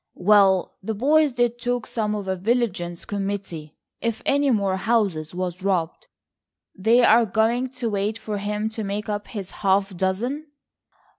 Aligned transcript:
"Well, 0.17 0.77
the 0.81 0.95
boys 0.95 1.31
did 1.31 1.61
talk 1.61 1.85
some 1.85 2.15
of 2.15 2.27
a 2.27 2.35
vigilance 2.35 3.05
committee, 3.05 3.75
if 4.01 4.23
any 4.25 4.49
more 4.49 4.77
houses 4.77 5.35
was 5.35 5.61
robbed." 5.61 6.07
"They 6.75 7.03
are 7.03 7.27
going 7.27 7.69
to 7.73 7.87
wait 7.91 8.17
for 8.17 8.39
him 8.39 8.67
to 8.69 8.83
make 8.83 9.09
up 9.09 9.27
his 9.27 9.51
half 9.61 9.95
dozen." 9.95 10.47